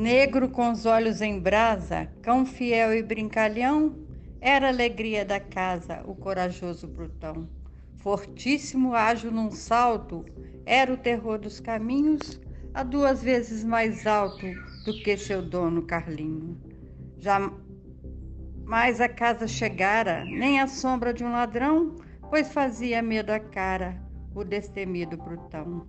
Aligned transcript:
Negro 0.00 0.48
com 0.48 0.70
os 0.70 0.86
olhos 0.86 1.20
em 1.20 1.38
brasa, 1.38 2.08
cão 2.22 2.46
fiel 2.46 2.94
e 2.94 3.02
brincalhão, 3.02 3.94
era 4.40 4.68
a 4.68 4.70
alegria 4.70 5.26
da 5.26 5.38
casa, 5.38 6.02
o 6.06 6.14
corajoso 6.14 6.86
brutão. 6.88 7.46
Fortíssimo, 7.96 8.94
ágil 8.94 9.30
num 9.30 9.50
salto, 9.50 10.24
era 10.64 10.90
o 10.90 10.96
terror 10.96 11.38
dos 11.38 11.60
caminhos, 11.60 12.40
a 12.72 12.82
duas 12.82 13.22
vezes 13.22 13.62
mais 13.62 14.06
alto 14.06 14.46
do 14.86 14.94
que 15.02 15.18
seu 15.18 15.42
dono 15.42 15.82
Carlinho. 15.82 16.58
Jamais 17.18 19.02
a 19.02 19.08
casa 19.08 19.46
chegara, 19.46 20.24
nem 20.24 20.62
a 20.62 20.66
sombra 20.66 21.12
de 21.12 21.22
um 21.22 21.30
ladrão, 21.30 21.94
pois 22.30 22.50
fazia 22.50 23.02
medo 23.02 23.32
à 23.32 23.38
cara 23.38 24.02
o 24.34 24.42
destemido 24.44 25.18
brutão. 25.18 25.86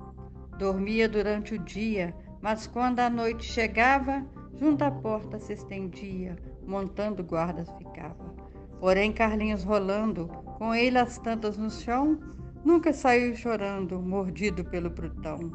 Dormia 0.58 1.08
durante 1.08 1.54
o 1.54 1.59
dia, 1.59 2.14
mas 2.41 2.66
quando 2.68 3.00
a 3.00 3.09
noite 3.09 3.45
chegava, 3.45 4.26
junto 4.58 4.84
à 4.84 4.91
porta 4.91 5.40
se 5.40 5.54
estendia, 5.54 6.36
montando 6.66 7.23
guardas 7.23 7.70
ficava. 7.77 8.34
Porém, 8.80 9.12
Carlinhos 9.12 9.64
rolando, 9.64 10.27
com 10.58 10.73
ele 10.73 10.98
as 10.98 11.17
tantas 11.20 11.58
no 11.58 11.70
chão, 11.70 12.20
nunca 12.66 12.91
saiu 12.91 13.36
chorando, 13.36 14.02
mordido 14.02 14.66
pelo 14.66 14.90
Prutão. 14.90 15.52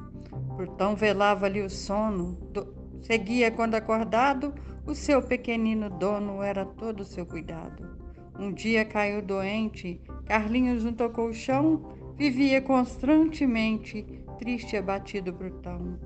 Prutão 0.57 0.95
velava-lhe 0.95 1.63
o 1.63 1.69
sono, 1.69 2.35
do... 2.53 2.73
seguia 3.03 3.51
quando 3.51 3.75
acordado, 3.75 4.55
o 4.87 4.95
seu 4.95 5.21
pequenino 5.21 5.91
dono 5.91 6.43
era 6.43 6.65
todo 6.65 7.01
o 7.01 7.05
seu 7.05 7.27
cuidado. 7.27 7.97
Um 8.39 8.53
dia 8.53 8.85
caiu 8.85 9.23
doente, 9.23 10.01
Carlinhos 10.27 10.83
junto 10.83 11.03
ao 11.03 11.11
colchão, 11.11 11.97
vivia 12.17 12.61
constantemente, 12.61 14.07
triste 14.39 14.75
e 14.75 14.79
abatido 14.79 15.33
Prutão. 15.33 15.99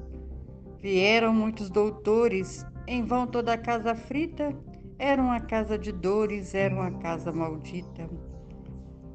Vieram 0.82 1.34
muitos 1.34 1.68
doutores, 1.68 2.64
em 2.86 3.04
vão 3.04 3.26
toda 3.26 3.52
a 3.52 3.58
casa 3.58 3.94
frita, 3.94 4.56
era 4.98 5.20
uma 5.20 5.38
casa 5.38 5.78
de 5.78 5.92
dores, 5.92 6.54
era 6.54 6.74
uma 6.74 6.90
casa 6.98 7.30
maldita. 7.30 8.08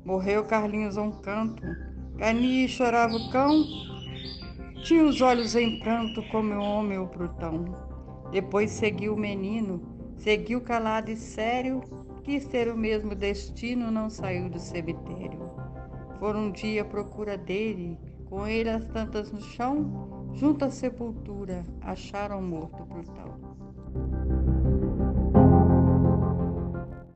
Morreu 0.06 0.46
Carlinhos 0.46 0.96
a 0.96 1.02
um 1.02 1.12
canto, 1.12 1.64
Cani 2.20 2.68
chorava 2.70 3.16
o 3.16 3.32
cão, 3.32 3.64
tinha 4.84 5.04
os 5.04 5.20
olhos 5.22 5.56
em 5.56 5.80
pranto 5.80 6.22
como 6.30 6.54
o 6.54 6.62
homem 6.62 7.00
o 7.00 7.08
brutão. 7.08 7.66
Depois 8.32 8.70
seguiu 8.70 9.16
o 9.16 9.20
menino, 9.20 9.82
seguiu 10.18 10.62
calado 10.62 11.10
e 11.10 11.16
sério, 11.16 11.82
quis 12.24 12.46
ter 12.46 12.72
o 12.72 12.78
mesmo 12.78 13.16
destino, 13.16 13.90
não 13.90 14.10
saiu 14.10 14.50
do 14.50 14.60
cemitério. 14.60 15.50
Foram 16.20 16.46
um 16.46 16.52
dia 16.52 16.84
à 16.84 16.86
procura 16.86 17.36
dele, 17.36 17.98
com 18.30 18.48
ele 18.48 18.70
as 18.70 18.86
tantas 18.86 19.32
no 19.32 19.42
chão, 19.42 20.25
Junto 20.36 20.66
à 20.66 20.70
sepultura 20.70 21.66
acharam 21.82 22.42
morto 22.42 22.84
brutal. 22.84 23.40